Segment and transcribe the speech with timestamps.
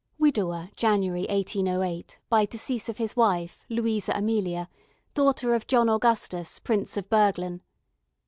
[0.17, 4.67] Widower January, 1808, by decease of his wife, LOUISA AMELIA,
[5.13, 7.61] daughter of JOHN AUGUSTUS, Prince of BURGLEN.